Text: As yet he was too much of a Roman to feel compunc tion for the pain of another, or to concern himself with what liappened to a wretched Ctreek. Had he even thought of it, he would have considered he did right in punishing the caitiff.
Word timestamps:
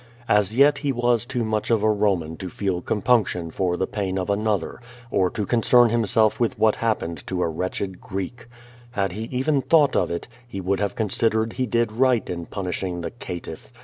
As 0.27 0.57
yet 0.57 0.79
he 0.79 0.91
was 0.91 1.27
too 1.27 1.43
much 1.43 1.69
of 1.69 1.83
a 1.83 1.91
Roman 1.91 2.35
to 2.37 2.49
feel 2.49 2.81
compunc 2.81 3.27
tion 3.27 3.51
for 3.51 3.77
the 3.77 3.85
pain 3.85 4.17
of 4.17 4.31
another, 4.31 4.81
or 5.11 5.29
to 5.29 5.45
concern 5.45 5.89
himself 5.89 6.39
with 6.39 6.57
what 6.57 6.77
liappened 6.77 7.23
to 7.27 7.43
a 7.43 7.47
wretched 7.47 8.01
Ctreek. 8.01 8.47
Had 8.93 9.11
he 9.11 9.25
even 9.25 9.61
thought 9.61 9.95
of 9.95 10.09
it, 10.09 10.27
he 10.47 10.59
would 10.59 10.79
have 10.79 10.95
considered 10.95 11.53
he 11.53 11.67
did 11.67 11.91
right 11.91 12.27
in 12.31 12.47
punishing 12.47 13.01
the 13.01 13.11
caitiff. 13.11 13.71